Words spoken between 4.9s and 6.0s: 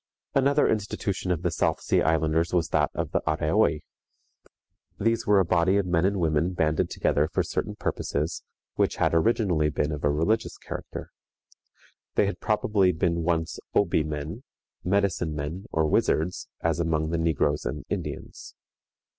These were a body of